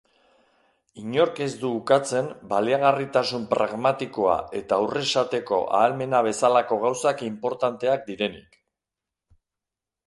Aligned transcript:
Inork 1.01 1.41
ez 1.45 1.49
du 1.63 1.69
ukatzen 1.79 2.31
baliagarritasun 2.53 3.43
pragmatikoa 3.51 4.39
eta 4.61 4.81
aurresateko 4.87 5.61
ahalmena 5.83 6.25
bezalako 6.31 6.83
gauzak 6.87 7.25
inportanteak 7.31 8.11
direnik. 8.11 8.61